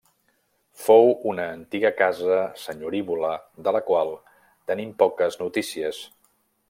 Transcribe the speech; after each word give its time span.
Fou 0.85 1.09
una 1.33 1.43
antiga 1.57 1.91
casa 1.99 2.39
senyorívola 2.61 3.35
de 3.67 3.75
la 3.77 3.83
qual 3.91 4.15
tenim 4.73 4.97
poques 5.05 5.39
notícies. 5.45 6.01